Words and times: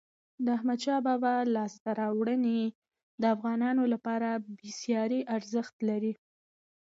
د 0.45 0.47
احمد 0.57 0.79
شاه 0.85 1.01
بابا 1.07 1.33
لاسته 1.55 1.89
راوړني 2.01 2.61
د 3.21 3.23
افغانانو 3.35 3.83
لپاره 3.93 4.29
بېساری 4.57 5.19
ارزښت 5.37 5.75
لري. 5.89 6.13